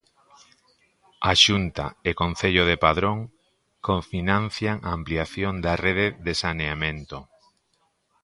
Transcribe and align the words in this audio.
A 1.29 1.31
Xunta 1.43 1.85
e 2.09 2.11
Concello 2.21 2.63
de 2.69 2.77
Padrón 2.85 3.17
cofinancian 3.87 4.77
a 4.81 4.89
ampliación 4.97 5.53
da 5.65 5.73
rede 5.85 6.07
de 6.25 6.33
saneamento. 6.41 7.17